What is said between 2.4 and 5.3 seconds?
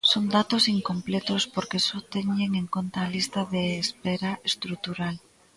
en conta a lista de espera estrutural.